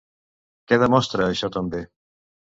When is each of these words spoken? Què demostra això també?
Què 0.71 0.79
demostra 0.85 1.29
això 1.35 1.51
també? 1.59 1.85